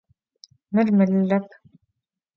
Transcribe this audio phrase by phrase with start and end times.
[0.73, 1.43] Mır melılep.